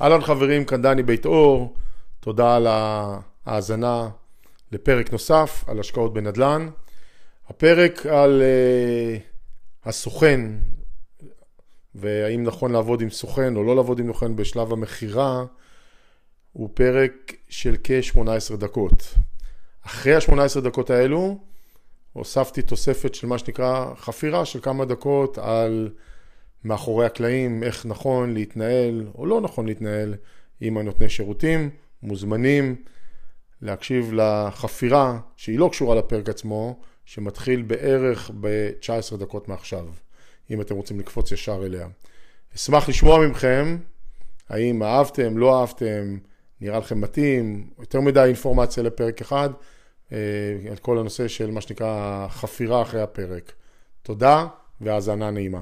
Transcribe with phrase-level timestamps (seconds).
[0.00, 1.74] אהלן חברים, כאן דני בית אור,
[2.20, 2.66] תודה על
[3.46, 4.08] ההאזנה
[4.72, 6.68] לפרק נוסף על השקעות בנדל"ן.
[7.48, 10.40] הפרק על uh, הסוכן,
[11.94, 15.44] והאם נכון לעבוד עם סוכן או לא לעבוד עם סוכן בשלב המכירה,
[16.52, 19.14] הוא פרק של כ-18 דקות.
[19.86, 21.38] אחרי ה-18 דקות האלו,
[22.12, 25.90] הוספתי תוספת של מה שנקרא חפירה של כמה דקות על
[26.64, 30.14] מאחורי הקלעים, איך נכון להתנהל או לא נכון להתנהל
[30.60, 31.70] עם הנותני שירותים,
[32.02, 32.76] מוזמנים
[33.62, 39.86] להקשיב לחפירה שהיא לא קשורה לפרק עצמו, שמתחיל בערך ב-19 דקות מעכשיו,
[40.50, 41.88] אם אתם רוצים לקפוץ ישר אליה.
[42.56, 43.78] אשמח לשמוע מכם,
[44.48, 46.18] האם אהבתם, לא אהבתם,
[46.60, 49.50] נראה לכם מתאים, יותר מדי אינפורמציה לפרק אחד,
[50.12, 50.18] אה,
[50.70, 53.52] על כל הנושא של מה שנקרא חפירה אחרי הפרק.
[54.02, 54.46] תודה
[54.80, 55.60] והאזנה נעימה.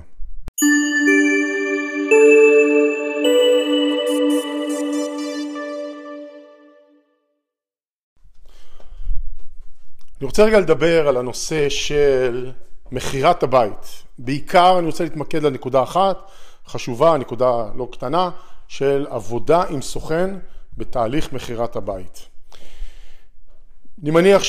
[10.37, 12.53] רוצה רגע לדבר על הנושא של
[12.93, 14.03] מכירת הבית.
[14.19, 16.31] בעיקר אני רוצה להתמקד לנקודה אחת,
[16.67, 18.31] חשובה, נקודה לא קטנה,
[18.69, 20.39] של עבודה עם סוכן
[20.77, 22.29] בתהליך מכירת הבית.
[24.03, 24.43] אני מניח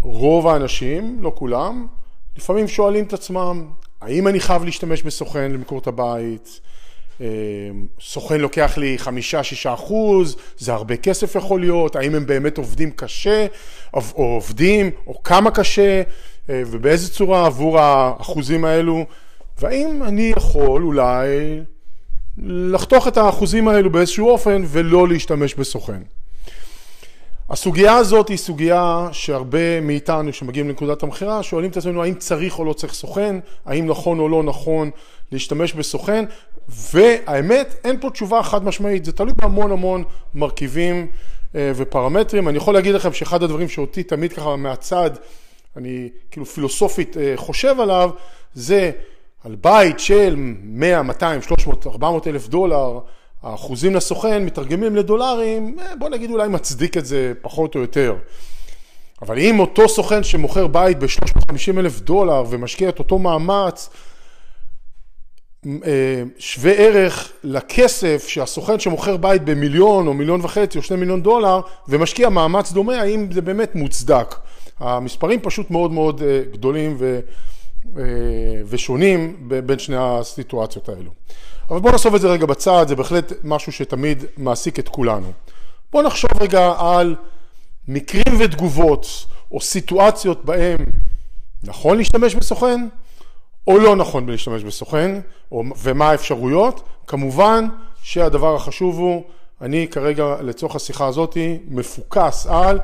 [0.00, 1.86] שרוב האנשים, לא כולם,
[2.36, 6.60] לפעמים שואלים את עצמם, האם אני חייב להשתמש בסוכן למכור את הבית?
[7.20, 7.26] אה,
[8.00, 12.90] סוכן לוקח לי חמישה, שישה אחוז, זה הרבה כסף יכול להיות, האם הם באמת עובדים
[12.90, 13.46] קשה,
[13.94, 16.02] או עובדים, או כמה קשה,
[16.50, 19.04] אה, ובאיזה צורה עבור האחוזים האלו,
[19.58, 21.28] והאם אני יכול אולי
[22.38, 26.02] לחתוך את האחוזים האלו באיזשהו אופן ולא להשתמש בסוכן.
[27.52, 32.64] הסוגיה הזאת היא סוגיה שהרבה מאיתנו שמגיעים לנקודת המכירה שואלים את עצמנו האם צריך או
[32.64, 33.36] לא צריך סוכן,
[33.66, 34.90] האם נכון או לא נכון
[35.32, 36.24] להשתמש בסוכן
[36.68, 41.06] והאמת אין פה תשובה חד משמעית, זה תלוי בהמון המון מרכיבים
[41.54, 42.48] אה, ופרמטרים.
[42.48, 45.10] אני יכול להגיד לכם שאחד הדברים שאותי תמיד ככה מהצד,
[45.76, 48.10] אני כאילו פילוסופית אה, חושב עליו,
[48.54, 48.90] זה
[49.44, 53.00] על בית של 100, 200, 300, 400 אלף דולר,
[53.42, 58.14] האחוזים לסוכן מתרגמים לדולרים, אה, בוא נגיד אולי מצדיק את זה פחות או יותר.
[59.22, 63.90] אבל אם אותו סוכן שמוכר בית ב-350 אלף דולר ומשקיע את אותו מאמץ,
[65.66, 71.60] אה, שווה ערך לכסף שהסוכן שמוכר בית במיליון או מיליון וחצי או שני מיליון דולר
[71.88, 74.34] ומשקיע מאמץ דומה, האם זה באמת מוצדק.
[74.78, 77.20] המספרים פשוט מאוד מאוד אה, גדולים ו,
[78.66, 81.10] ושונים בין שני הסיטואציות האלו.
[81.70, 85.32] אבל בואו נחשוב את זה רגע בצד, זה בהחלט משהו שתמיד מעסיק את כולנו.
[85.92, 87.16] בואו נחשוב רגע על
[87.88, 90.78] מקרים ותגובות או סיטואציות בהם
[91.62, 92.88] נכון להשתמש בסוכן
[93.66, 95.20] או לא נכון להשתמש בסוכן,
[95.52, 96.82] או, ומה האפשרויות.
[97.06, 97.68] כמובן
[98.02, 99.24] שהדבר החשוב הוא,
[99.60, 101.36] אני כרגע לצורך השיחה הזאת
[101.68, 102.78] מפוקס על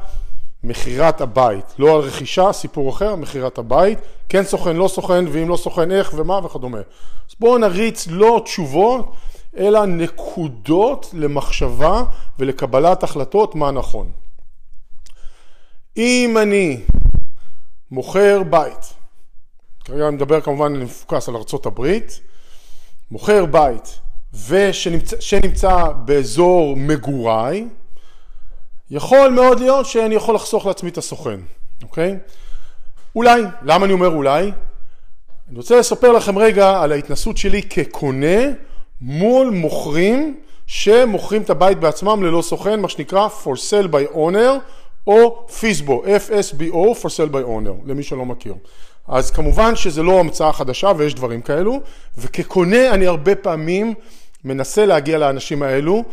[0.65, 3.99] מכירת הבית, לא על רכישה, סיפור אחר, מכירת הבית,
[4.29, 6.79] כן סוכן, לא סוכן, ואם לא סוכן איך ומה וכדומה.
[6.79, 9.13] אז בואו נריץ לא תשובות,
[9.57, 12.03] אלא נקודות למחשבה
[12.39, 14.11] ולקבלת החלטות מה נכון.
[15.97, 16.81] אם אני
[17.91, 18.95] מוכר בית,
[19.85, 21.99] כרגע אני מדבר כמובן, אני מפוקס על ארה"ב,
[23.11, 24.01] מוכר בית
[24.49, 27.69] ושנמצא באזור מגוריי,
[28.91, 31.41] יכול מאוד להיות שאני יכול לחסוך לעצמי את הסוכן,
[31.83, 32.17] אוקיי?
[33.17, 34.53] אולי, למה אני אומר אולי?
[35.49, 38.39] אני רוצה לספר לכם רגע על ההתנסות שלי כקונה
[39.01, 44.59] מול מוכרים שמוכרים את הבית בעצמם ללא סוכן, מה שנקרא for sale by owner
[45.07, 48.55] או FISBO, FSBO, for sale by owner, למי שלא מכיר.
[49.09, 51.81] אז כמובן שזה לא המצאה חדשה ויש דברים כאלו,
[52.19, 53.95] וכקונה אני הרבה פעמים
[54.45, 56.05] מנסה להגיע לאנשים האלו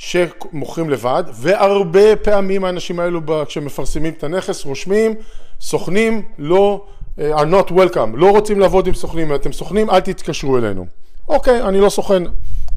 [0.00, 5.14] שמוכרים לבד, והרבה פעמים האנשים האלו כשמפרסמים את הנכס רושמים,
[5.60, 6.84] סוכנים לא,
[7.18, 10.86] אה, are not welcome, לא רוצים לעבוד עם סוכנים, אתם סוכנים אל תתקשרו אלינו.
[11.28, 12.22] אוקיי, אני לא סוכן,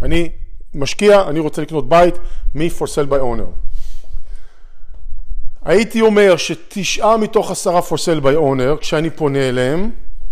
[0.02, 0.30] אני
[0.76, 2.16] משקיע, אני רוצה לקנות בית
[2.56, 3.72] מ-for sale by owner.
[5.66, 9.92] הייתי אומר שתשעה מתוך עשרה for sale by owner, כשאני פונה אליהם,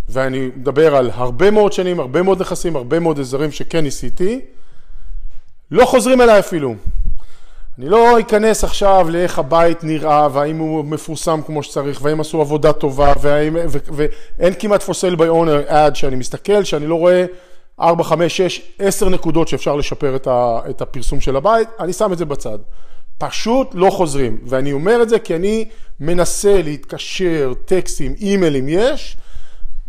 [0.09, 4.39] ואני מדבר על הרבה מאוד שנים, הרבה מאוד נכסים, הרבה מאוד אזורים שכן ניסיתי,
[5.71, 6.75] לא חוזרים אליי אפילו.
[7.79, 12.73] אני לא אכנס עכשיו לאיך הבית נראה, והאם הוא מפורסם כמו שצריך, והאם עשו עבודה
[12.73, 14.05] טובה, והאם, ו, ו,
[14.39, 17.25] ואין כמעט for sale by owner ad שאני מסתכל, שאני לא רואה
[17.81, 22.13] 4, 5, 6, 10 נקודות שאפשר לשפר את, ה, את הפרסום של הבית, אני שם
[22.13, 22.57] את זה בצד.
[23.17, 25.65] פשוט לא חוזרים, ואני אומר את זה כי אני
[25.99, 29.17] מנסה להתקשר, טקסטים, אימיילים יש,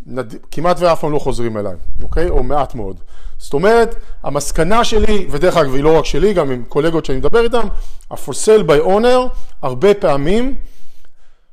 [0.06, 0.34] נד...
[0.50, 2.28] כמעט ואף פעם לא חוזרים אליי, אוקיי?
[2.28, 2.96] או מעט מאוד.
[3.38, 7.44] זאת אומרת, המסקנה שלי, ודרך אגב, היא לא רק שלי, גם עם קולגות שאני מדבר
[7.44, 7.68] איתם,
[8.10, 9.28] ה-for sale by owner,
[9.62, 10.54] הרבה פעמים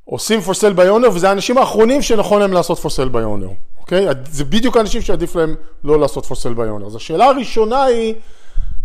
[0.05, 3.53] עושים for sale by owner, וזה האנשים האחרונים שנכון להם לעשות for sale by owner,
[3.79, 4.05] אוקיי?
[4.31, 6.85] זה בדיוק האנשים שעדיף להם לא לעשות for sale by owner.
[6.85, 8.13] אז השאלה הראשונה היא,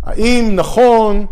[0.03, 1.25] האם נכון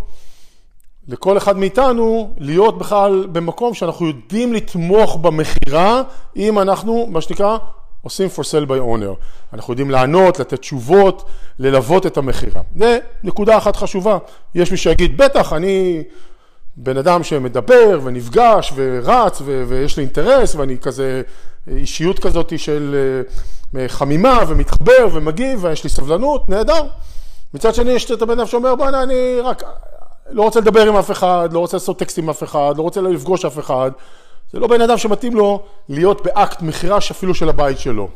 [1.08, 6.02] לכל אחד מאיתנו להיות בכלל במקום שאנחנו יודעים לתמוך במכירה,
[6.36, 7.58] אם אנחנו, מה שנקרא,
[8.04, 9.16] עושים for sale by owner.
[9.54, 11.30] אנחנו יודעים לענות, לתת תשובות,
[11.60, 12.62] ללוות את המכירה.
[12.76, 14.18] זה נקודה אחת חשובה.
[14.56, 16.04] יש מי שיגיד, בטח, אני
[16.76, 21.22] בן אדם שמדבר ונפגש ורץ ו- ויש לי אינטרס ואני כזה
[21.68, 22.96] אישיות כזאת של
[23.76, 26.84] אה, חמימה ומתחבר ומגיב ויש לי סבלנות, נהדר.
[27.54, 29.64] מצד שני יש את הבן אדם שאומר, בוא'נה, אני רק
[30.30, 33.02] לא רוצה לדבר עם אף אחד, לא רוצה לעשות טקסט עם אף אחד, לא רוצה
[33.02, 33.92] לפגוש אף אחד.
[34.54, 38.08] זה לא בן אדם שמתאים לו להיות באקט מכירה אפילו של הבית שלו.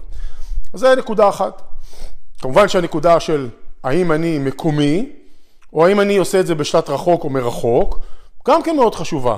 [0.73, 1.61] אז זה נקודה אחת.
[2.41, 3.49] כמובן שהנקודה של
[3.83, 5.09] האם אני מקומי,
[5.73, 7.99] או האם אני עושה את זה בשלט רחוק או מרחוק,
[8.47, 9.37] גם כן מאוד חשובה.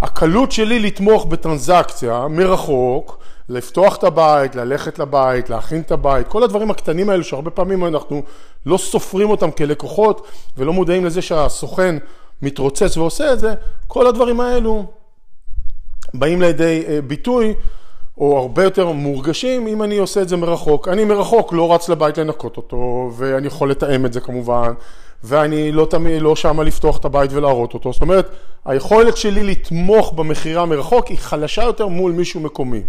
[0.00, 3.18] הקלות שלי לתמוך בטרנזקציה מרחוק,
[3.48, 8.22] לפתוח את הבית, ללכת לבית, להכין את הבית, כל הדברים הקטנים האלו שהרבה פעמים אנחנו
[8.66, 11.96] לא סופרים אותם כלקוחות ולא מודעים לזה שהסוכן
[12.42, 13.54] מתרוצץ ועושה את זה,
[13.86, 14.86] כל הדברים האלו
[16.14, 17.54] באים לידי אה, ביטוי
[18.18, 20.88] או הרבה יותר מורגשים אם אני עושה את זה מרחוק.
[20.88, 24.72] אני מרחוק לא רץ לבית לנקות אותו ואני יכול לתאם את זה כמובן
[25.24, 27.92] ואני לא תמיד, לא שמה לפתוח את הבית ולהראות אותו.
[27.92, 28.28] זאת אומרת,
[28.64, 32.82] היכולת שלי לתמוך במכירה מרחוק היא חלשה יותר מול מישהו מקומי.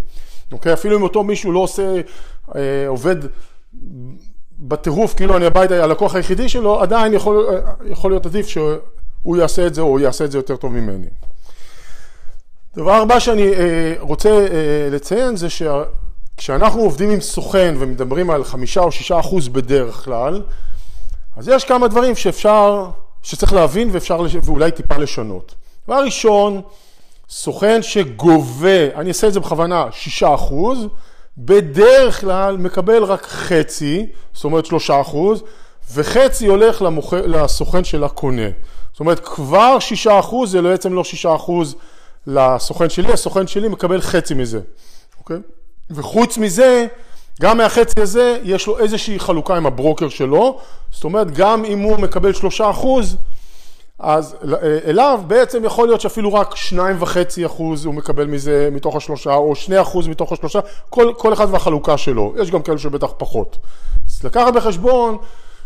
[0.52, 0.74] אוקיי?
[0.74, 2.02] אפילו אם אותו מישהו לא עושה,
[2.56, 3.16] אה, עובד
[4.60, 9.68] בטירוף, כאילו אני הבית הלקוח היחידי שלו, עדיין יכול, אה, יכול להיות עדיף שהוא יעשה
[9.68, 11.08] את זה או יעשה את זה יותר טוב ממני.
[12.76, 18.82] דבר הבא שאני אה, רוצה אה, לציין זה שכשאנחנו עובדים עם סוכן ומדברים על חמישה
[18.82, 20.42] או שישה אחוז בדרך כלל,
[21.38, 22.86] אז יש כמה דברים שאפשר,
[23.24, 25.56] שצריך להבין ואפשר, ואולי טיפה לשנות.
[25.88, 26.62] דבר ראשון,
[27.30, 30.88] סוכן שגובה, אני אעשה את זה בכוונה, שישה אחוז,
[31.38, 35.44] בדרך כלל מקבל רק חצי, זאת אומרת שלושה אחוז,
[35.94, 38.48] וחצי הולך למוכר, לסוכן של הקונה.
[38.92, 41.76] זאת אומרת, כבר שישה אחוז זה בעצם לא שישה אחוז
[42.28, 44.60] לסוכן שלי, הסוכן שלי מקבל חצי מזה,
[45.20, 45.38] אוקיי?
[45.92, 46.88] וחוץ מזה,
[47.42, 50.60] גם מהחצי הזה יש לו איזושהי חלוקה עם הברוקר שלו,
[50.92, 53.18] זאת אומרת גם אם הוא מקבל שלושה אחוז,
[54.00, 54.36] אז
[54.86, 59.56] אליו בעצם יכול להיות שאפילו רק שניים וחצי אחוז הוא מקבל מזה מתוך השלושה, או
[59.56, 60.60] שני אחוז מתוך השלושה,
[60.90, 63.58] כל, כל אחד והחלוקה שלו, יש גם כאלה שבטח פחות.
[64.10, 65.18] אז לקחת בחשבון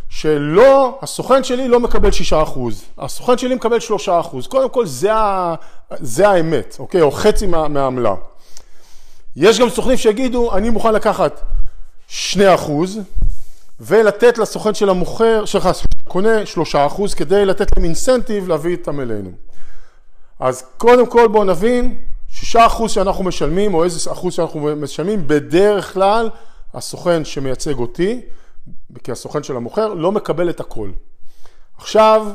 [0.10, 5.14] שלא, הסוכן שלי לא מקבל שישה אחוז, הסוכן שלי מקבל שלושה אחוז, קודם כל זה,
[5.14, 5.56] ה,
[5.92, 8.16] זה האמת, אוקיי, או חצי מה, מהעמלה.
[9.36, 11.42] יש גם סוכנים שיגידו, אני מוכן לקחת
[12.08, 13.00] שני אחוז,
[13.80, 15.70] ולתת לסוכן של המוכר, שלך,
[16.08, 19.30] קונה שלושה אחוז, כדי לתת להם אינסנטיב להביא אותם אלינו.
[20.40, 21.98] אז קודם כל בואו נבין,
[22.30, 26.30] שישה אחוז שאנחנו משלמים, או איזה אחוז שאנחנו משלמים, בדרך כלל
[26.74, 28.22] הסוכן שמייצג אותי,
[29.04, 30.92] כי הסוכן של המוכר, לא מקבל את הכל.
[31.78, 32.28] עכשיו,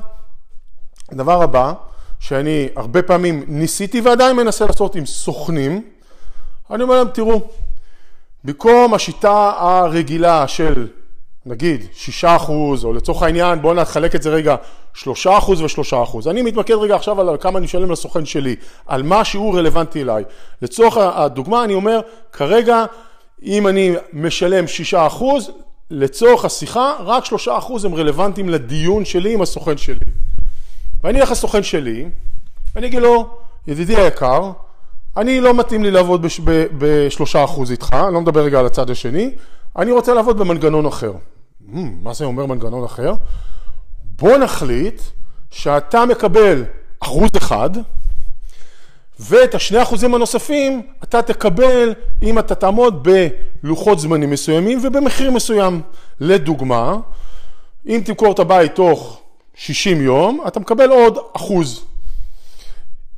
[1.13, 1.73] הדבר הבא,
[2.21, 5.91] שאני הרבה פעמים ניסיתי ועדיין מנסה לעשות עם סוכנים,
[6.71, 7.41] אני אומר להם, תראו,
[8.45, 10.89] במקום השיטה הרגילה של
[11.47, 14.57] נגיד שישה אחוז, או לצורך העניין בואו נחלק את זה רגע
[14.95, 16.29] שלושה אחוז ושלושה אחוז.
[16.29, 18.57] אני מתמקד רגע עכשיו על כמה אני משלם לסוכן שלי,
[18.87, 20.25] על מה שהוא רלוונטי אליי.
[20.63, 22.01] לצורך הדוגמה אני אומר,
[22.33, 22.85] כרגע
[23.43, 25.51] אם אני משלם שישה אחוז,
[25.93, 30.05] לצורך השיחה רק שלושה אחוז הם רלוונטיים לדיון שלי עם הסוכן שלי.
[31.05, 32.09] ואני אלך לסוכן שלי,
[32.75, 34.51] ואני אגיד לו, ידידי היקר,
[35.17, 36.27] אני לא מתאים לי לעבוד
[36.79, 39.31] בשלושה אחוז איתך, אני לא מדבר רגע על הצד השני,
[39.77, 41.13] אני רוצה לעבוד במנגנון אחר.
[41.13, 43.15] Hmm, מה זה אומר מנגנון אחר?
[44.05, 45.03] בוא נחליט
[45.51, 46.65] שאתה מקבל
[47.01, 47.71] אחוז אחד,
[49.29, 53.09] ואת השני אחוזים הנוספים אתה תקבל אם אתה תעמוד
[53.63, 55.81] בלוחות זמנים מסוימים ובמחיר מסוים.
[56.21, 56.97] לדוגמה,
[57.87, 59.21] אם תמכור את הבית תוך
[59.55, 61.85] 60 יום, אתה מקבל עוד אחוז.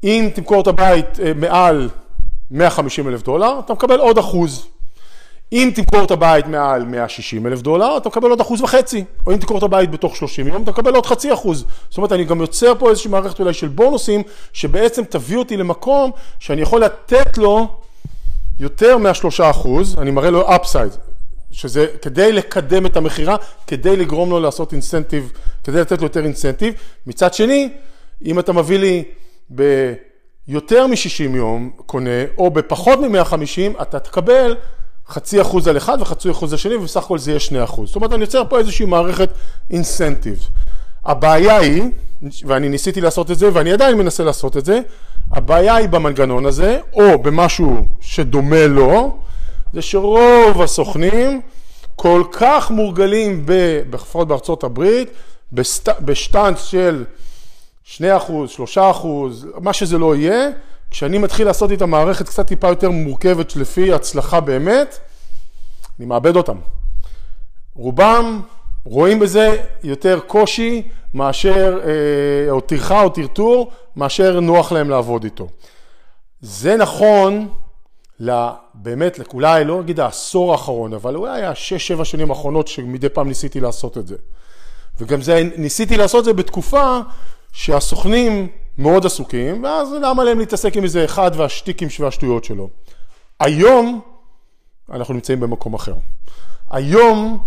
[0.04, 1.88] אם תמכור את הבית אה, מעל
[2.50, 4.66] 150 אלף דולר, אתה מקבל עוד אחוז.
[5.52, 9.04] אם תמכור את הבית מעל 160 אלף דולר, אתה מקבל עוד אחוז וחצי.
[9.26, 11.64] או אם תמכור את הבית בתוך 30 יום, אתה מקבל עוד חצי אחוז.
[11.88, 14.22] זאת אומרת, אני גם יוצר פה איזושהי מערכת אולי של בונוסים,
[14.52, 17.68] שבעצם תביא אותי למקום שאני יכול לתת לו
[18.60, 20.92] יותר מהשלושה אחוז, אני מראה לו אפסייד,
[21.50, 23.36] שזה כדי לקדם את המכירה,
[23.66, 25.32] כדי לגרום לו לעשות אינסנטיב,
[25.64, 26.74] כדי לתת לו יותר אינסנטיב.
[27.06, 27.68] מצד שני,
[28.24, 29.04] אם אתה מביא לי
[29.50, 34.56] ביותר מ-60 יום קונה, או בפחות מ-150, אתה תקבל
[35.08, 37.88] חצי אחוז על אחד וחצי אחוז על שני, ובסך הכל זה יהיה שני אחוז.
[37.88, 39.30] זאת אומרת, אני יוצר פה איזושהי מערכת
[39.70, 40.48] אינסנטיב.
[41.04, 41.82] הבעיה היא,
[42.46, 44.80] ואני ניסיתי לעשות את זה, ואני עדיין מנסה לעשות את זה,
[45.30, 49.18] הבעיה היא במנגנון הזה, או במשהו שדומה לו,
[49.72, 51.40] זה שרוב הסוכנים
[51.96, 53.46] כל כך מורגלים,
[53.92, 55.08] לפחות בארצות הברית,
[56.00, 57.04] בשטאנץ של
[57.84, 58.00] 2%,
[58.74, 58.78] 3%,
[59.60, 60.48] מה שזה לא יהיה,
[60.94, 64.98] כשאני מתחיל לעשות איתה מערכת קצת טיפה יותר מורכבת לפי הצלחה באמת,
[65.98, 66.56] אני מאבד אותם.
[67.74, 68.42] רובם
[68.84, 70.82] רואים בזה יותר קושי
[71.14, 75.48] מאשר, אה, או טרחה או טרטור, מאשר נוח להם לעבוד איתו.
[76.40, 77.48] זה נכון
[78.74, 83.28] באמת, אולי לא אגיד העשור האחרון, אבל אולי היה שש, שבע שנים האחרונות שמדי פעם
[83.28, 84.16] ניסיתי לעשות את זה.
[85.00, 86.98] וגם זה, ניסיתי לעשות את זה בתקופה
[87.52, 92.68] שהסוכנים מאוד עסוקים, ואז למה להם להתעסק עם איזה אחד והשטיקים והשטויות שלו.
[93.40, 94.00] היום
[94.92, 95.94] אנחנו נמצאים במקום אחר.
[96.70, 97.38] היום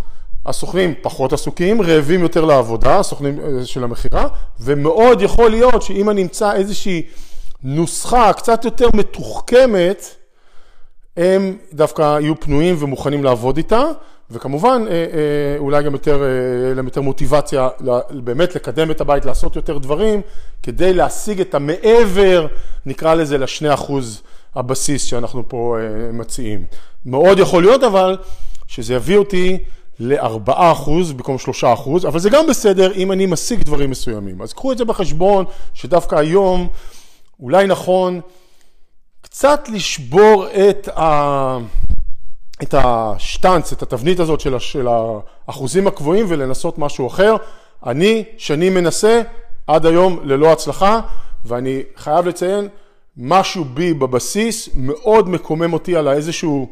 [0.46, 4.27] הסוכנים פחות עסוקים, רעבים יותר לעבודה, הסוכנים אה, של המכירה,
[4.60, 7.01] ומאוד יכול להיות שאם אני אמצא איזושהי
[7.63, 10.15] נוסחה קצת יותר מתוחכמת,
[11.17, 13.84] הם דווקא יהיו פנויים ומוכנים לעבוד איתה,
[14.31, 16.24] וכמובן אה, אה, אולי גם יותר,
[16.75, 17.69] להם יותר מוטיבציה
[18.12, 20.22] באמת לקדם את הבית, לעשות יותר דברים,
[20.63, 22.48] כדי להשיג את המעבר,
[22.86, 24.22] נקרא לזה, לשני אחוז
[24.55, 25.77] הבסיס שאנחנו פה
[26.13, 26.65] מציעים.
[27.05, 28.17] מאוד יכול להיות אבל
[28.67, 29.57] שזה יביא אותי
[30.00, 34.41] ל-4% במקום 3%, אבל זה גם בסדר אם אני משיג דברים מסוימים.
[34.41, 36.67] אז קחו את זה בחשבון, שדווקא היום
[37.39, 38.22] אולי נכון
[39.22, 41.57] קצת לשבור את, ה...
[42.64, 44.88] את השטנץ, את התבנית הזאת של,
[45.48, 47.36] האחוזים הקבועים ולנסות משהו אחר.
[47.86, 49.22] אני שנים מנסה,
[49.68, 51.00] עד היום ללא הצלחה,
[51.46, 52.68] ואני חייב לציין,
[53.18, 56.68] משהו בי בבסיס מאוד מקומם אותי על איזשהו...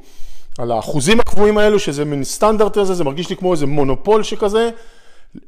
[0.57, 4.69] על האחוזים הקבועים האלו, שזה מין סטנדרט הזה, זה מרגיש לי כמו איזה מונופול שכזה.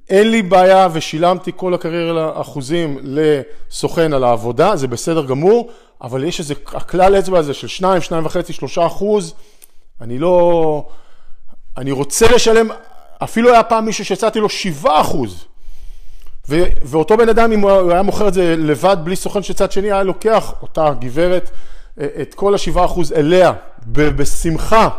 [0.10, 5.70] אין לי בעיה ושילמתי כל הקריירה אחוזים לסוכן על העבודה, זה בסדר גמור,
[6.02, 9.34] אבל יש איזה, הכלל אצבע הזה של 2, 2.5, 3 אחוז,
[10.02, 10.88] אני לא...
[11.78, 12.68] אני רוצה לשלם,
[13.24, 15.46] אפילו היה פעם מישהו שהצעתי לו 7 אחוז.
[16.50, 19.72] ו, ואותו בן אדם, אם הוא היה מוכר את זה לבד, בלי סוכן של צד
[19.72, 21.50] שני, היה לוקח אותה גברת,
[22.22, 23.54] את כל השבעה אחוז אליה,
[23.92, 24.90] בשמחה,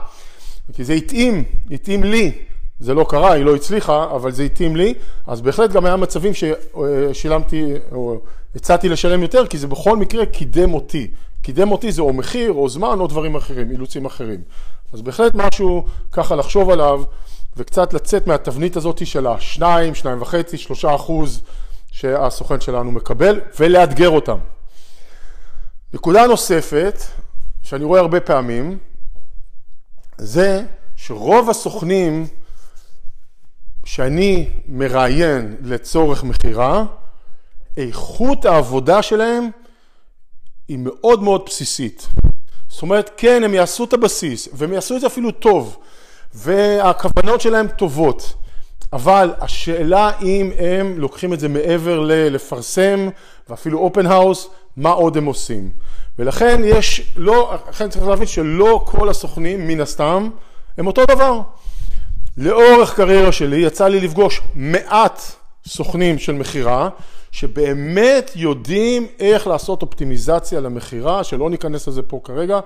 [0.72, 2.32] כי זה התאים, התאים לי.
[2.80, 4.94] זה לא קרה, היא לא הצליחה, אבל זה התאים לי,
[5.26, 8.20] אז בהחלט גם היה מצבים ששילמתי, או
[8.56, 11.10] הצעתי לשלם יותר, כי זה בכל מקרה קידם אותי.
[11.42, 14.40] קידם אותי זה או מחיר, או זמן, או דברים אחרים, אילוצים אחרים.
[14.92, 17.02] אז בהחלט משהו ככה לחשוב עליו,
[17.56, 21.42] וקצת לצאת מהתבנית הזאת של השניים, שניים וחצי, שלושה אחוז
[21.90, 24.38] שהסוכן שלנו מקבל, ולאתגר אותם.
[25.94, 27.02] נקודה נוספת,
[27.62, 28.78] שאני רואה הרבה פעמים,
[30.18, 30.62] זה
[30.96, 32.26] שרוב הסוכנים
[33.84, 36.84] שאני מראיין לצורך מכירה,
[37.76, 39.50] איכות העבודה שלהם
[40.68, 42.08] היא מאוד מאוד בסיסית.
[42.68, 45.76] זאת אומרת, כן, הם יעשו את הבסיס, והם יעשו את זה אפילו טוב,
[46.34, 48.34] והכוונות שלהם טובות,
[48.92, 53.08] אבל השאלה אם הם לוקחים את זה מעבר ללפרסם,
[53.48, 55.70] ואפילו אופן האוס, מה עוד הם עושים.
[56.18, 60.28] ולכן יש, לא, לכן צריך להבין שלא כל הסוכנים, מן הסתם,
[60.78, 61.40] הם אותו דבר.
[62.36, 65.22] לאורך קריירה שלי יצא לי לפגוש מעט
[65.66, 66.88] סוכנים של מכירה,
[67.30, 72.60] שבאמת יודעים איך לעשות אופטימיזציה למכירה, שלא ניכנס לזה פה כרגע,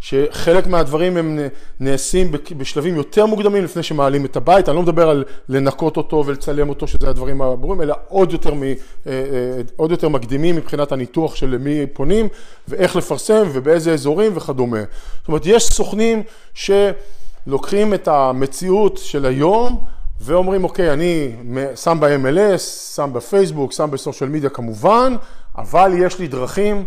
[0.00, 1.38] שחלק מהדברים הם
[1.80, 6.68] נעשים בשלבים יותר מוקדמים לפני שמעלים את הבית, אני לא מדבר על לנקות אותו ולצלם
[6.68, 8.72] אותו, שזה הדברים הברורים, אלא עוד יותר, מ, אה,
[9.06, 12.28] אה, עוד יותר מקדימים מבחינת הניתוח של למי פונים
[12.68, 14.80] ואיך לפרסם ובאיזה אזורים וכדומה.
[15.18, 16.22] זאת אומרת, יש סוכנים
[16.54, 19.84] שלוקחים את המציאות של היום
[20.20, 21.32] ואומרים, אוקיי, אני
[21.76, 22.60] שם ב-MLS,
[22.94, 25.16] שם בפייסבוק, שם בסושיאל מדיה כמובן,
[25.56, 26.84] אבל יש לי דרכים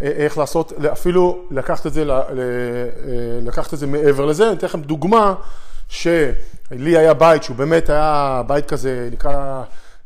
[0.00, 2.16] איך לעשות, אפילו לקחת את זה, אה,
[3.42, 4.48] לקחת את זה מעבר לזה.
[4.48, 5.34] אני אתן לכם דוגמה
[5.88, 9.62] שלי היה בית שהוא באמת היה בית כזה, נקרא,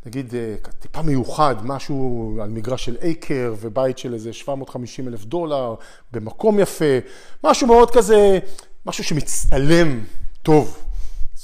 [0.07, 5.75] נגיד, אה, טיפה מיוחד, משהו על מגרש של אייקר ובית של איזה 750 אלף דולר,
[6.13, 6.99] במקום יפה,
[7.45, 8.39] משהו מאוד כזה,
[8.87, 10.01] משהו שמצטלם
[10.43, 10.88] טוב.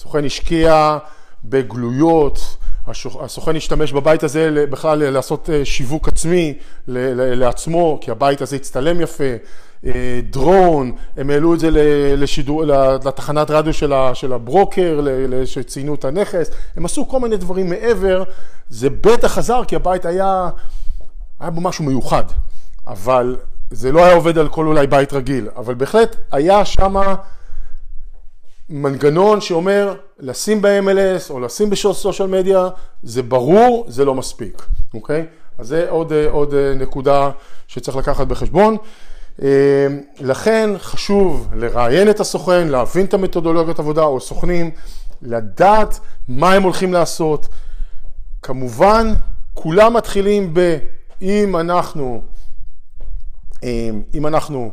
[0.04, 0.98] סוכן השקיע
[1.44, 2.56] בגלויות,
[3.20, 6.54] הסוכן השתמש בבית הזה בכלל לעשות אה, שיווק עצמי
[6.88, 9.24] לעצמו, כי הבית הזה הצטלם יפה,
[9.86, 11.68] אה, דרון, הם העלו את זה
[12.16, 12.64] לשידור,
[13.04, 13.74] לתחנת רדיו
[14.14, 15.00] של הברוקר,
[15.44, 18.22] שציינו את הנכס, הם עשו כל מיני דברים מעבר,
[18.70, 20.50] זה בטח עזר כי הבית היה,
[21.40, 22.24] היה בו משהו מיוחד,
[22.86, 23.36] אבל
[23.70, 27.14] זה לא היה עובד על כל אולי בית רגיל, אבל בהחלט היה שמה
[28.68, 32.68] מנגנון שאומר לשים ב-MLS או לשים בסושיאל מדיה,
[33.02, 34.62] זה ברור, זה לא מספיק,
[34.94, 35.26] אוקיי?
[35.58, 37.30] אז זה עוד, עוד נקודה
[37.68, 38.76] שצריך לקחת בחשבון.
[40.20, 44.70] לכן חשוב לראיין את הסוכן, להבין את המתודולוגיות עבודה או סוכנים,
[45.22, 47.48] לדעת מה הם הולכים לעשות.
[48.42, 49.12] כמובן,
[49.54, 50.78] כולם מתחילים ב...
[51.22, 52.22] אם אנחנו,
[54.14, 54.70] אם אנחנו,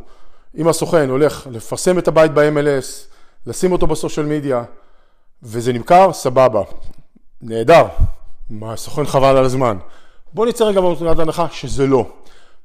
[0.58, 3.11] אם הסוכן הולך לפרסם את הבית ב-MLS,
[3.46, 4.64] לשים אותו בסושיאל מדיה,
[5.42, 6.62] וזה נמכר, סבבה,
[7.42, 7.86] נהדר,
[8.62, 9.78] הסוכן חבל על הזמן.
[10.34, 12.06] בואו נצא רגע בנקודת ההנחה שזה לא.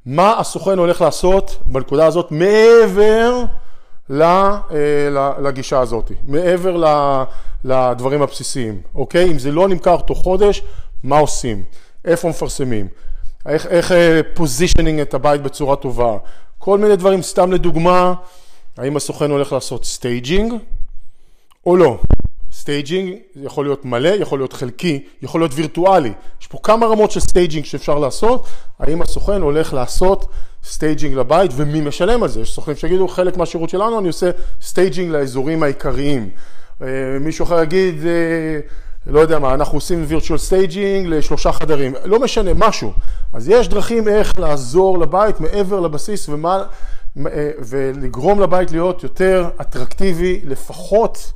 [0.06, 3.44] מה הסוכן הולך לעשות בנקודה הזאת מעבר
[4.12, 6.84] אה, לגישה הזאת, מעבר
[7.64, 9.32] לדברים הבסיסיים, אוקיי?
[9.32, 10.62] אם זה לא נמכר תוך חודש,
[11.04, 11.64] מה עושים?
[12.06, 12.88] איפה מפרסמים?
[13.46, 13.92] איך
[14.34, 16.18] positioning אה, את הבית בצורה טובה?
[16.58, 18.14] כל מיני דברים, סתם לדוגמה,
[18.78, 20.54] האם הסוכן הולך לעשות staging
[21.66, 22.00] או לא?
[22.52, 26.14] staging יכול להיות מלא, יכול להיות חלקי, יכול להיות וירטואלי.
[26.42, 28.46] יש פה כמה רמות של staging שאפשר לעשות,
[28.80, 30.26] האם הסוכן הולך לעשות
[30.64, 32.42] staging לבית ומי משלם על זה?
[32.42, 36.30] יש סוכנים שיגידו חלק מהשירות שלנו אני עושה staging לאזורים העיקריים.
[36.82, 36.88] אה,
[37.20, 38.60] מישהו אחר יגיד, אה,
[39.08, 42.94] לא יודע מה, אנחנו עושים virtual staging לשלושה חדרים, לא משנה, משהו.
[43.34, 46.64] אז יש דרכים איך לעזור לבית מעבר לבסיס ומה,
[47.60, 51.32] ולגרום לבית להיות יותר אטרקטיבי, לפחות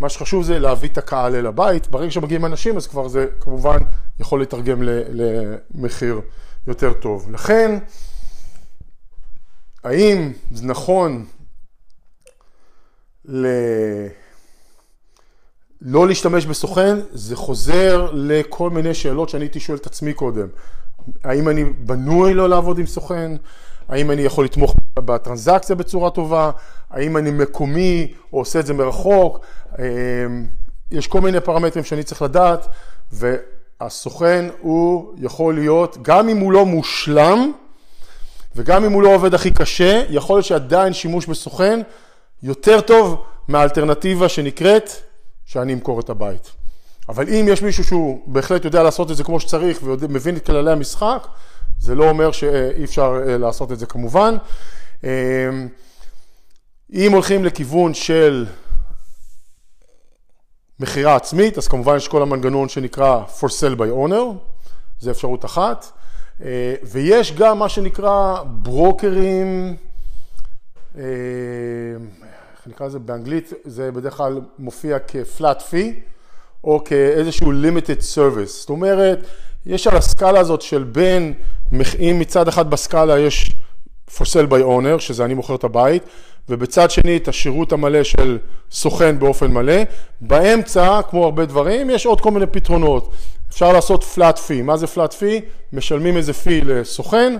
[0.00, 3.78] מה שחשוב זה להביא את הקהל אל הבית, ברגע שמגיעים אנשים אז כבר זה כמובן
[4.20, 4.82] יכול לתרגם
[5.12, 6.20] למחיר
[6.66, 7.30] יותר טוב.
[7.30, 7.78] לכן,
[9.84, 11.24] האם זה נכון
[13.24, 13.46] ל...
[15.80, 20.48] לא להשתמש בסוכן, זה חוזר לכל מיני שאלות שאני הייתי שואל את עצמי קודם.
[21.24, 23.32] האם אני בנוי לא לעבוד עם סוכן?
[23.88, 26.50] האם אני יכול לתמוך בטרנזקציה בצורה טובה?
[26.90, 29.46] האם אני מקומי או עושה את זה מרחוק?
[29.78, 29.84] אמ,
[30.90, 32.66] יש כל מיני פרמטרים שאני צריך לדעת,
[33.12, 37.52] והסוכן הוא יכול להיות, גם אם הוא לא מושלם,
[38.56, 41.80] וגם אם הוא לא עובד הכי קשה, יכול להיות שעדיין שימוש בסוכן
[42.42, 44.90] יותר טוב מהאלטרנטיבה שנקראת
[45.44, 46.50] שאני אמכור את הבית.
[47.08, 50.72] אבל אם יש מישהו שהוא בהחלט יודע לעשות את זה כמו שצריך ומבין את כללי
[50.72, 51.26] המשחק,
[51.82, 54.36] זה לא אומר שאי אפשר אה, לעשות את זה כמובן.
[55.04, 55.08] אמ,
[56.92, 58.46] אם הולכים לכיוון של
[60.80, 64.38] מכירה עצמית, אז כמובן יש כל המנגנון שנקרא for sale by owner,
[65.00, 65.86] זה אפשרות אחת.
[66.42, 69.76] אה, ויש גם מה שנקרא ברוקרים,
[70.98, 71.02] אה,
[72.56, 76.00] איך נקרא לזה באנגלית, זה בדרך כלל מופיע כ-flat fee
[76.64, 78.46] או כאיזשהו limited service.
[78.46, 79.26] זאת אומרת,
[79.66, 81.32] יש על הסקאלה הזאת של בין,
[81.98, 83.50] אם מצד אחד בסקאלה יש
[84.08, 86.02] for sale by owner, שזה אני מוכר את הבית,
[86.48, 88.38] ובצד שני את השירות המלא של
[88.70, 89.82] סוכן באופן מלא.
[90.20, 93.12] באמצע, כמו הרבה דברים, יש עוד כל מיני פתרונות.
[93.50, 94.62] אפשר לעשות flat fee.
[94.62, 95.42] מה זה flat fee?
[95.72, 97.36] משלמים איזה fee לסוכן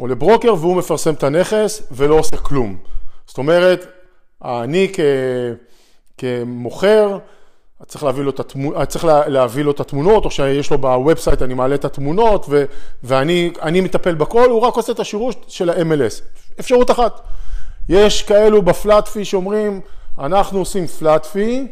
[0.00, 2.76] או לברוקר והוא מפרסם את הנכס ולא עושה כלום.
[3.26, 3.86] זאת אומרת,
[4.44, 5.00] אני כ...
[6.18, 7.18] כמוכר,
[7.86, 11.42] צריך להביא, לו את התמונות, צריך להביא לו את התמונות, או שיש לו ב website,
[11.42, 12.64] אני מעלה את התמונות, ו,
[13.04, 16.22] ואני מטפל בכל, הוא רק עושה את השירות של ה-MLS.
[16.60, 17.20] אפשרות אחת.
[17.88, 19.80] יש כאלו בפלאט פי שאומרים,
[20.18, 21.66] אנחנו עושים פלאט פי,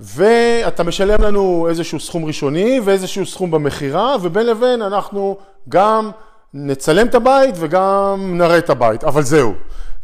[0.00, 5.36] ואתה משלם לנו איזשהו סכום ראשוני ואיזשהו סכום במכירה, ובין לבין אנחנו
[5.68, 6.10] גם
[6.54, 9.52] נצלם את הבית וגם נראה את הבית, אבל זהו.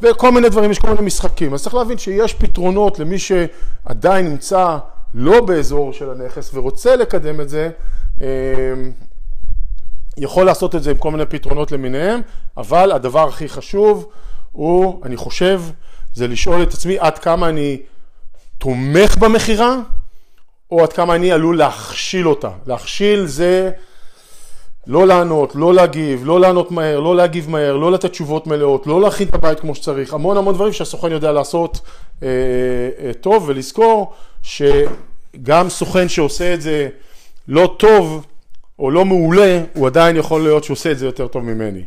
[0.01, 1.55] וכל מיני דברים, יש כל מיני משחקים.
[1.55, 4.79] אז צריך להבין שיש פתרונות למי שעדיין נמצא
[5.14, 7.71] לא באזור של הנכס ורוצה לקדם את זה,
[8.21, 8.27] אמ,
[10.16, 12.21] יכול לעשות את זה עם כל מיני פתרונות למיניהם,
[12.57, 14.09] אבל הדבר הכי חשוב
[14.53, 15.62] הוא, אני חושב,
[16.14, 17.81] זה לשאול את עצמי עד כמה אני
[18.59, 19.77] תומך במכירה,
[20.71, 22.51] או עד כמה אני עלול להכשיל אותה.
[22.66, 23.71] להכשיל זה
[24.87, 29.01] לא לענות, לא להגיב, לא לענות מהר, לא להגיב מהר, לא לתת תשובות מלאות, לא
[29.01, 31.81] להכין את הבית כמו שצריך, המון המון דברים שהסוכן יודע לעשות
[32.23, 32.29] אה,
[33.01, 36.88] אה, טוב, ולזכור שגם סוכן שעושה את זה
[37.48, 38.27] לא טוב
[38.79, 41.83] או לא מעולה, הוא עדיין יכול להיות שהוא עושה את זה יותר טוב ממני.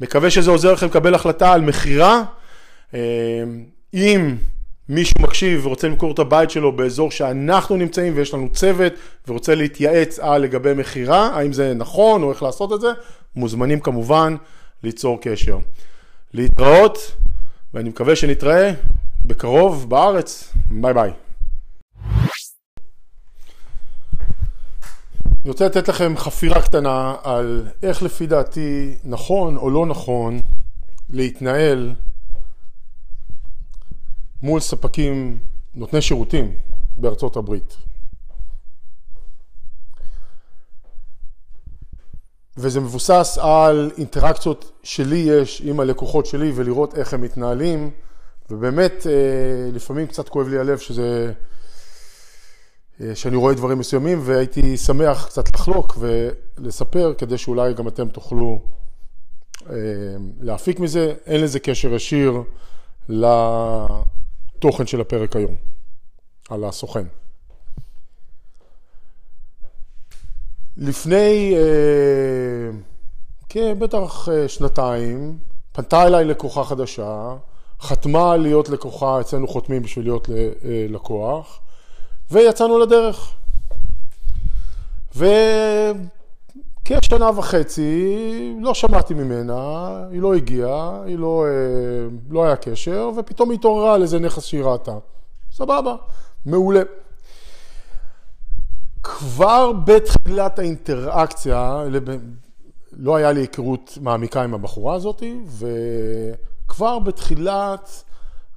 [0.00, 2.22] מקווה שזה עוזר לכם לקבל החלטה על מכירה.
[2.94, 3.00] אה,
[3.94, 4.36] אם
[4.88, 8.92] מישהו מקשיב ורוצה למכור את הבית שלו באזור שאנחנו נמצאים ויש לנו צוות
[9.28, 12.88] ורוצה להתייעץ על לגבי מכירה, האם זה נכון או איך לעשות את זה,
[13.36, 14.36] מוזמנים כמובן
[14.82, 15.58] ליצור קשר.
[16.34, 17.12] להתראות,
[17.74, 18.72] ואני מקווה שנתראה
[19.24, 20.52] בקרוב בארץ.
[20.70, 21.10] ביי ביי.
[25.48, 30.40] אני רוצה לתת לכם חפירה קטנה על איך לפי דעתי נכון או לא נכון
[31.10, 31.94] להתנהל
[34.42, 35.38] מול ספקים
[35.74, 36.56] נותני שירותים
[36.96, 37.76] בארצות הברית.
[42.56, 47.90] וזה מבוסס על אינטראקציות שלי יש עם הלקוחות שלי ולראות איך הם מתנהלים,
[48.50, 51.32] ובאמת אה, לפעמים קצת כואב לי הלב שזה,
[53.14, 58.60] שאני רואה דברים מסוימים, והייתי שמח קצת לחלוק ולספר כדי שאולי גם אתם תוכלו
[59.70, 59.74] אה,
[60.40, 61.14] להפיק מזה.
[61.26, 62.42] אין לזה קשר ישיר
[63.08, 65.54] לתוכן של הפרק היום,
[66.50, 67.04] על הסוכן.
[70.76, 71.54] לפני,
[73.48, 75.38] כן, בטח אה, שנתיים,
[75.72, 77.36] פנתה אליי לקוחה חדשה,
[77.80, 80.28] חתמה להיות לקוחה, אצלנו חותמים בשביל להיות
[80.88, 81.60] לקוח,
[82.30, 83.34] ויצאנו לדרך.
[85.16, 91.44] וכשנה וחצי לא שמעתי ממנה, היא לא הגיעה, היא לא,
[92.30, 94.98] לא היה קשר, ופתאום היא התעוררה על איזה נכס שהיא ראתה.
[95.52, 95.94] סבבה,
[96.46, 96.82] מעולה.
[99.02, 101.84] כבר בתחילת האינטראקציה,
[102.92, 105.22] לא היה לי היכרות מעמיקה עם הבחורה הזאת,
[106.66, 108.04] וכבר בתחילת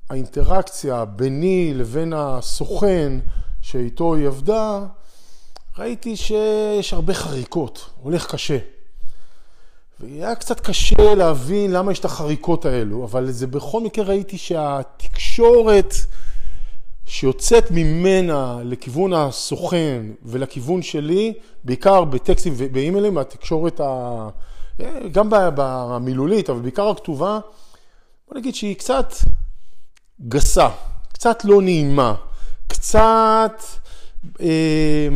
[0.09, 3.19] האינטראקציה ביני לבין הסוכן
[3.61, 4.85] שאיתו היא עבדה,
[5.77, 8.57] ראיתי שיש הרבה חריקות, הולך קשה.
[9.99, 15.95] והיה קצת קשה להבין למה יש את החריקות האלו, אבל זה בכל מקרה ראיתי שהתקשורת...
[17.11, 24.29] שיוצאת ממנה לכיוון הסוכן ולכיוון שלי, בעיקר בטקסטים ובאימיילים, התקשורת, ה...
[25.11, 27.39] גם במילולית, אבל בעיקר הכתובה,
[28.27, 29.13] בוא נגיד שהיא קצת
[30.27, 30.69] גסה,
[31.13, 32.15] קצת לא נעימה,
[32.71, 33.63] קצת
[34.41, 35.07] אה,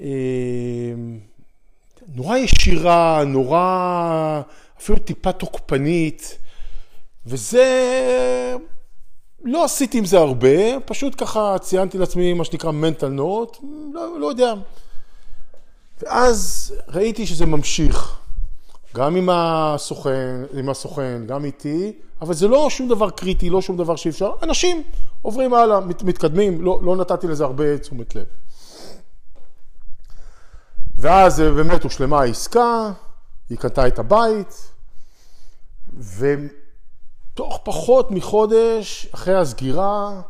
[0.00, 0.94] אה,
[2.14, 4.40] נורא ישירה, נורא
[4.78, 6.38] אפילו טיפה תוקפנית,
[7.26, 8.56] וזה...
[9.44, 14.26] לא עשיתי עם זה הרבה, פשוט ככה ציינתי לעצמי מה שנקרא mental note, לא, לא
[14.26, 14.54] יודע.
[16.02, 18.18] ואז ראיתי שזה ממשיך,
[18.94, 23.76] גם עם הסוכן, עם הסוכן, גם איתי, אבל זה לא שום דבר קריטי, לא שום
[23.76, 24.82] דבר שאי אפשר, אנשים
[25.22, 28.24] עוברים הלאה, מת, מתקדמים, לא, לא נתתי לזה הרבה תשומת לב.
[30.98, 32.92] ואז באמת הושלמה העסקה,
[33.50, 34.70] היא קנתה את הבית,
[35.98, 36.34] ו...
[37.34, 40.20] תוך פחות מחודש, אחרי הסגירה,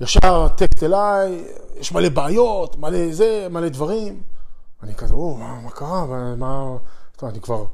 [0.00, 1.44] ישר טקסט אליי,
[1.76, 4.22] יש מלא בעיות, מלא זה, מלא דברים.
[4.82, 6.06] אני כזה, או, מה, מה קרה?
[6.36, 6.76] מה...
[7.22, 7.64] אני כבר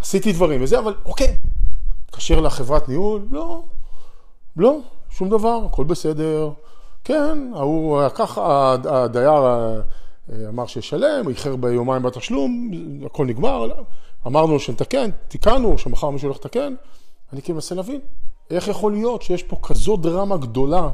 [0.00, 1.36] עשיתי דברים וזה, אבל אוקיי.
[2.04, 3.62] מתקשר לחברת ניהול, לא,
[4.56, 4.78] לא,
[5.10, 6.50] שום דבר, הכל בסדר.
[7.04, 9.78] כן, ההוא, ככה, הדייר אה,
[10.48, 12.70] אמר שישלם, איחר ביומיים בתשלום,
[13.06, 13.68] הכל נגמר,
[14.26, 16.74] אמרנו שנתקן, תיקנו, שמחר מישהו הולך לתקן.
[17.32, 18.00] אני כאילו מנסה להבין,
[18.50, 20.88] איך יכול להיות שיש פה כזו דרמה גדולה?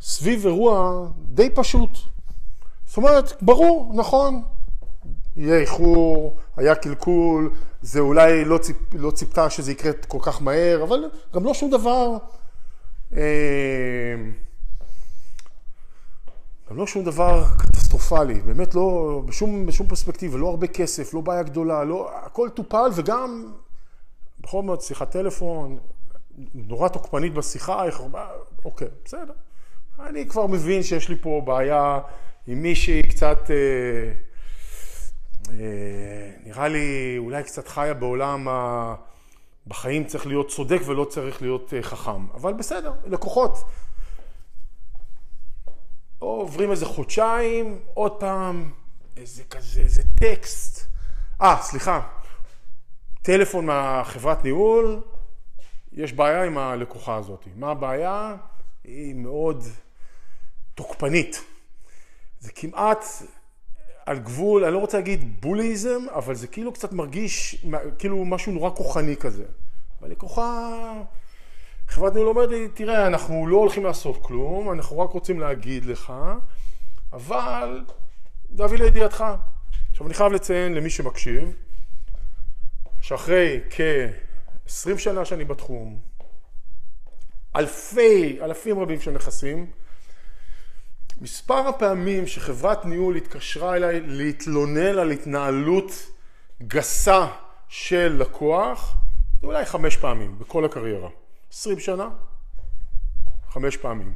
[0.00, 1.90] סביב אירוע די פשוט.
[2.90, 4.42] זאת אומרת, ברור, נכון,
[5.36, 7.50] יהיה איחור, היה קלקול,
[7.82, 11.70] זה אולי לא, ציפ, לא ציפתה שזה יקרה כל כך מהר, אבל גם לא שום
[11.70, 12.16] דבר,
[13.16, 14.14] אה,
[16.70, 21.42] גם לא שום דבר קטסטרופלי, באמת לא, בשום, בשום פרספקטיבה, לא הרבה כסף, לא בעיה
[21.42, 23.52] גדולה, לא, הכל טופל וגם,
[24.40, 25.78] בכל זאת, שיחת טלפון,
[26.54, 28.02] נורא תוקפנית בשיחה, איך,
[28.64, 29.32] אוקיי, בסדר.
[30.00, 32.00] אני כבר מבין שיש לי פה בעיה
[32.46, 34.12] עם מישהי קצת, אה,
[35.50, 38.94] אה, נראה לי אולי קצת חיה בעולם ה...
[39.66, 43.52] בחיים צריך להיות צודק ולא צריך להיות אה, חכם, אבל בסדר, לקוחות.
[46.18, 48.70] עוברים איזה חודשיים, עוד פעם,
[49.16, 50.86] איזה כזה, איזה טקסט.
[51.40, 52.08] אה, סליחה,
[53.22, 55.02] טלפון מהחברת ניהול,
[55.92, 57.44] יש בעיה עם הלקוחה הזאת.
[57.56, 58.36] מה הבעיה?
[58.84, 59.64] היא מאוד
[60.74, 61.44] תוקפנית.
[62.40, 63.04] זה כמעט
[64.06, 67.66] על גבול, אני לא רוצה להגיד בוליזם, אבל זה כאילו קצת מרגיש,
[67.98, 69.44] כאילו משהו נורא כוחני כזה.
[70.00, 70.72] והלקוחה...
[71.88, 76.12] חברת ניהול אומרת לי, תראה, אנחנו לא הולכים לעשות כלום, אנחנו רק רוצים להגיד לך,
[77.12, 77.84] אבל
[78.50, 79.24] להביא לידיעתך.
[79.90, 81.56] עכשיו, אני חייב לציין למי שמקשיב,
[83.00, 85.98] שאחרי כ-20 שנה שאני בתחום,
[87.56, 89.70] אלפי, אלפים רבים של נכסים,
[91.20, 95.92] מספר הפעמים שחברת ניהול התקשרה אליי להתלונן על התנהלות
[96.62, 97.26] גסה
[97.68, 98.96] של לקוח,
[99.40, 101.08] זה אולי חמש פעמים בכל הקריירה.
[101.52, 102.08] עשרים שנה,
[103.50, 104.14] חמש פעמים.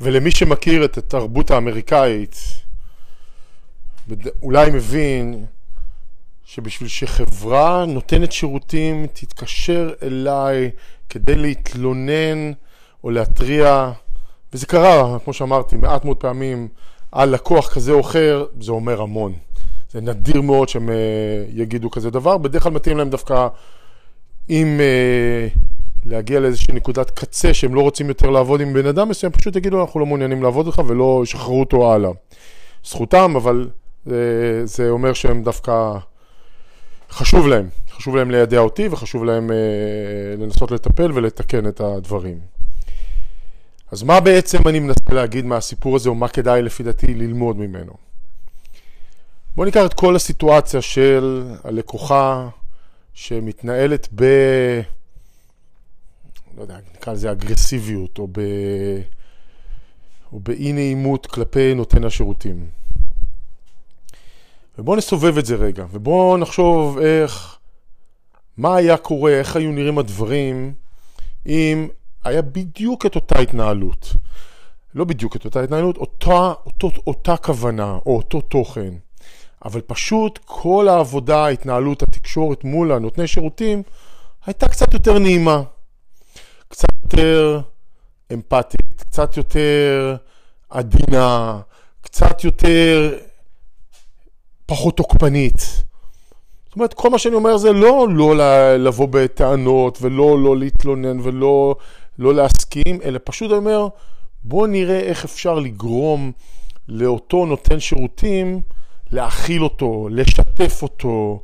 [0.00, 2.36] ולמי שמכיר את התרבות האמריקאית,
[4.42, 5.46] אולי מבין
[6.44, 10.70] שבשביל שחברה נותנת שירותים תתקשר אליי
[11.08, 12.52] כדי להתלונן
[13.04, 13.92] או להתריע,
[14.52, 16.68] וזה קרה, כמו שאמרתי, מעט מאוד פעמים
[17.12, 19.32] על לקוח כזה או אחר, זה אומר המון.
[19.90, 20.94] זה נדיר מאוד שהם אה,
[21.48, 23.48] יגידו כזה דבר, בדרך כלל מתאים להם דווקא
[24.50, 25.48] אם אה,
[26.04, 29.80] להגיע לאיזושהי נקודת קצה שהם לא רוצים יותר לעבוד עם בן אדם מסוים, פשוט יגידו
[29.80, 32.10] אנחנו לא מעוניינים לעבוד איתך ולא ישחררו אותו הלאה.
[32.84, 33.68] זכותם, אבל
[34.06, 35.92] זה, זה אומר שהם דווקא,
[37.10, 39.56] חשוב להם, חשוב להם לידע אותי וחשוב להם אה,
[40.38, 42.55] לנסות לטפל ולתקן את הדברים.
[43.96, 47.92] אז מה בעצם אני מנסה להגיד מהסיפור הזה, או מה כדאי לפי דעתי ללמוד ממנו?
[49.54, 52.48] בואו ניקח את כל הסיטואציה של הלקוחה
[53.14, 54.24] שמתנהלת ב...
[56.56, 58.40] לא יודע, נקרא לזה אגרסיביות, או, ב...
[60.32, 62.66] או באי נעימות כלפי נותן השירותים.
[64.78, 67.58] ובואו נסובב את זה רגע, ובואו נחשוב איך,
[68.56, 70.74] מה היה קורה, איך היו נראים הדברים,
[71.46, 71.88] אם
[72.26, 74.14] היה בדיוק את אותה התנהלות.
[74.94, 78.94] לא בדיוק את אותה התנהלות, אותה, אותו, אותה כוונה, או אותו תוכן.
[79.64, 83.82] אבל פשוט כל העבודה, ההתנהלות, התקשורת מול הנותני שירותים,
[84.46, 85.62] הייתה קצת יותר נעימה.
[86.68, 87.60] קצת יותר
[88.32, 90.16] אמפתית, קצת יותר
[90.70, 91.60] עדינה,
[92.00, 93.18] קצת יותר
[94.66, 95.58] פחות תוקפנית.
[96.66, 98.34] זאת אומרת, כל מה שאני אומר זה לא לא
[98.76, 101.76] לבוא בטענות ולא לא להתלונן ולא
[102.18, 103.88] לא להסכים, אלא פשוט אומר,
[104.44, 106.32] בוא נראה איך אפשר לגרום
[106.88, 108.62] לאותו נותן שירותים
[109.12, 111.42] להכיל אותו, לשתף אותו,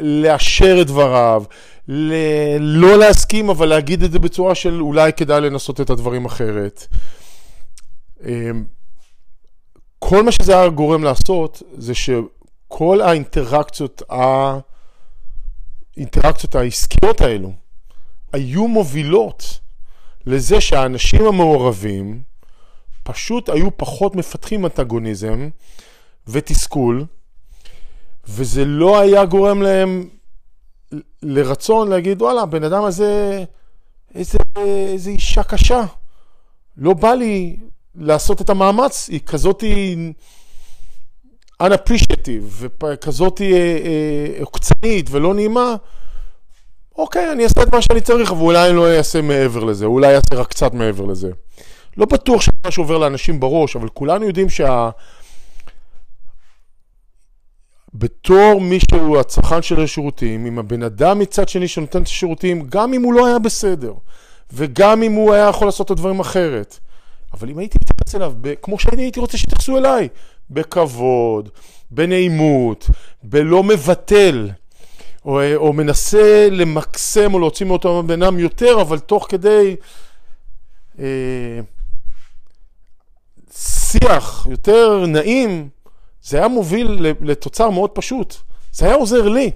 [0.00, 1.42] לאשר את דבריו,
[2.58, 6.86] לא להסכים, אבל להגיד את זה בצורה של אולי כדאי לנסות את הדברים אחרת.
[8.26, 8.64] אמ,
[9.98, 14.02] כל מה שזה היה גורם לעשות, זה שכל האינטראקציות,
[15.96, 17.52] האינטראקציות העסקיות האלו,
[18.32, 19.60] היו מובילות
[20.26, 22.22] לזה שהאנשים המעורבים
[23.02, 25.48] פשוט היו פחות מפתחים אנטגוניזם
[26.26, 27.04] ותסכול,
[28.28, 30.08] וזה לא היה גורם להם
[31.22, 33.44] לרצון להגיד, וואלה, הבן אדם הזה,
[34.14, 35.84] איזה, איזה אישה קשה.
[36.76, 37.56] לא בא לי
[37.94, 39.64] לעשות את המאמץ, היא כזאת
[41.62, 45.76] unappreciative, וכזאת אה, אה, עוקצנית ולא נעימה.
[46.98, 50.34] אוקיי, אני אעשה את מה שאני צריך, ואולי אני לא אעשה מעבר לזה, אולי אעשה
[50.34, 51.30] רק קצת מעבר לזה.
[51.96, 54.90] לא בטוח שמה שעובר לאנשים בראש, אבל כולנו יודעים שה...
[57.94, 62.94] בתור מי שהוא הצרכן של השירותים, עם הבן אדם מצד שני שנותן את השירותים, גם
[62.94, 63.92] אם הוא לא היה בסדר,
[64.52, 66.78] וגם אם הוא היה יכול לעשות את הדברים אחרת.
[67.32, 70.08] אבל אם הייתי מתייחס אליו, ב- כמו שאני הייתי רוצה שיתייחסו אליי,
[70.50, 71.48] בכבוד,
[71.90, 72.90] בנעימות,
[73.22, 74.50] בלא מבטל,
[75.24, 79.76] או, או מנסה למקסם או להוציא מאותו אדם יותר, אבל תוך כדי
[80.98, 81.60] אה,
[83.52, 85.68] שיח יותר נעים,
[86.22, 88.34] זה היה מוביל לתוצר מאוד פשוט.
[88.72, 89.50] זה היה עוזר לי.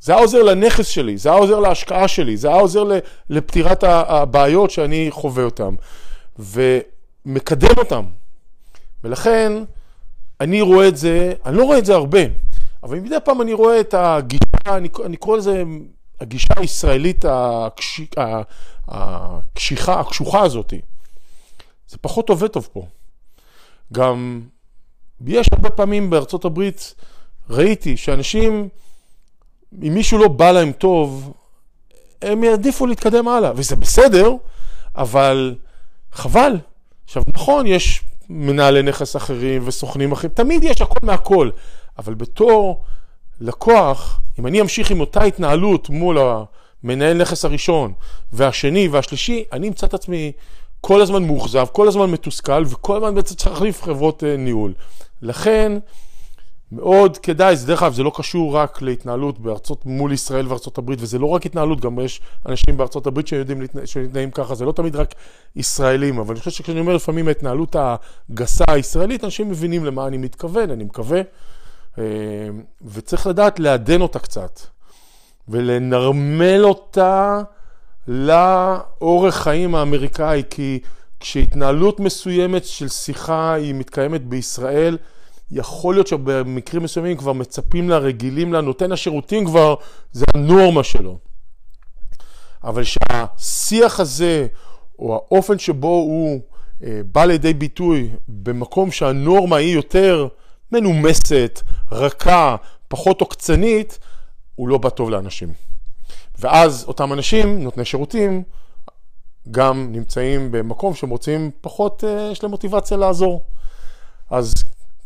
[0.00, 2.84] זה היה עוזר לנכס שלי, זה היה עוזר להשקעה שלי, זה היה עוזר
[3.30, 5.74] לפתירת הבעיות שאני חווה אותן,
[6.38, 8.02] ומקדם אותן.
[9.04, 9.52] ולכן,
[10.40, 12.20] אני רואה את זה, אני לא רואה את זה הרבה,
[12.82, 15.62] אבל מדי פעם אני רואה את הגישה, אני, אני קורא לזה
[16.20, 18.00] הגישה הישראלית הקש,
[18.88, 20.74] הקשיחה, הקשוחה הזאת.
[21.88, 22.86] זה פחות עובד טוב פה.
[23.92, 24.40] גם
[25.26, 26.94] יש הרבה פעמים בארצות הברית,
[27.50, 28.68] ראיתי שאנשים,
[29.82, 31.32] אם מישהו לא בא להם טוב,
[32.22, 34.32] הם יעדיפו להתקדם הלאה, וזה בסדר,
[34.96, 35.54] אבל
[36.12, 36.58] חבל.
[37.04, 41.50] עכשיו, נכון, יש מנהלי נכס אחרים וסוכנים אחרים, תמיד יש הכל מהכל,
[42.00, 42.82] אבל בתור
[43.40, 46.18] לקוח, אם אני אמשיך עם אותה התנהלות מול
[46.82, 47.92] המנהל נכס הראשון
[48.32, 50.32] והשני והשלישי, אני אמצא את עצמי
[50.80, 54.72] כל הזמן מאוכזב, כל הזמן מתוסכל, וכל הזמן בעצם צריך להחליף חברות אה, ניהול.
[55.22, 55.72] לכן,
[56.72, 60.98] מאוד כדאי, זה דרך אגב, זה לא קשור רק להתנהלות בארצות, מול ישראל וארצות הברית,
[61.02, 64.96] וזה לא רק התנהלות, גם יש אנשים בארצות הברית שיודעים, שמתנהלים ככה, זה לא תמיד
[64.96, 65.14] רק
[65.56, 70.70] ישראלים, אבל אני חושב שכשאני אומר לפעמים ההתנהלות הגסה הישראלית, אנשים מבינים למה אני מתכוון,
[70.70, 71.20] אני מקווה,
[72.82, 74.60] וצריך לדעת לעדן אותה קצת,
[75.48, 77.40] ולנרמל אותה
[78.08, 80.80] לאורך חיים האמריקאי, כי
[81.20, 84.98] כשהתנהלות מסוימת של שיחה היא מתקיימת בישראל,
[85.50, 89.74] יכול להיות שבמקרים מסוימים כבר מצפים לה, רגילים לה, נותן השירותים כבר,
[90.12, 91.18] זה הנורמה שלו.
[92.64, 94.46] אבל שהשיח הזה,
[94.98, 96.40] או האופן שבו הוא
[96.84, 100.28] אה, בא לידי ביטוי במקום שהנורמה היא יותר
[100.72, 101.60] מנומסת,
[101.92, 102.56] רכה,
[102.88, 103.98] פחות עוקצנית,
[104.54, 105.52] הוא לא בא טוב לאנשים.
[106.38, 108.42] ואז אותם אנשים, נותני שירותים,
[109.50, 113.44] גם נמצאים במקום שהם רוצים פחות, אה, יש להם מוטיבציה לעזור.
[114.30, 114.54] אז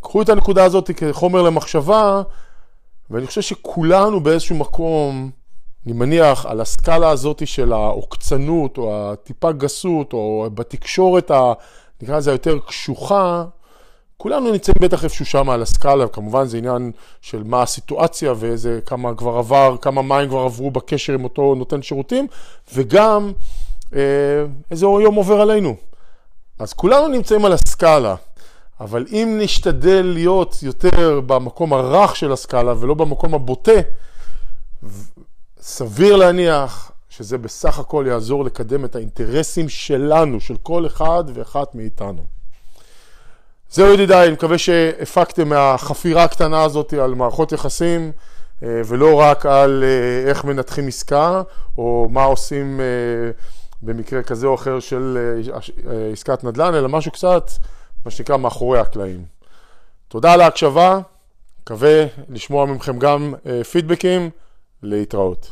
[0.00, 2.22] קחו את הנקודה הזאת כחומר למחשבה,
[3.10, 5.30] ואני חושב שכולנו באיזשהו מקום,
[5.86, 11.52] אני מניח, על הסקאלה הזאת של העוקצנות, או הטיפה גסות, או בתקשורת, ה,
[12.02, 13.44] נקרא לזה היותר קשוחה,
[14.24, 19.14] כולנו נמצאים בטח איפשהו שם על הסקאלה, וכמובן זה עניין של מה הסיטואציה ואיזה, כמה
[19.14, 22.26] כבר עבר, כמה מים כבר עברו בקשר עם אותו נותן שירותים,
[22.74, 23.32] וגם
[23.94, 24.00] אה,
[24.70, 25.76] איזה יום עובר עלינו.
[26.58, 28.14] אז כולנו נמצאים על הסקאלה,
[28.80, 33.80] אבל אם נשתדל להיות יותר במקום הרך של הסקאלה ולא במקום הבוטה,
[35.60, 42.33] סביר להניח שזה בסך הכל יעזור לקדם את האינטרסים שלנו, של כל אחד ואחת מאיתנו.
[43.74, 48.12] זהו ידידיי, אני מקווה שהפקתם מהחפירה הקטנה הזאת על מערכות יחסים
[48.62, 51.42] אה, ולא רק על אה, איך מנתחים עסקה
[51.78, 52.84] או מה עושים אה,
[53.82, 55.18] במקרה כזה או אחר של
[56.12, 57.50] עסקת נדל"ן, אלא משהו קצת,
[58.04, 59.24] מה שנקרא, מאחורי הקלעים.
[60.08, 60.98] תודה על ההקשבה,
[61.62, 63.34] מקווה לשמוע ממכם גם
[63.70, 64.30] פידבקים,
[64.82, 65.50] להתראות.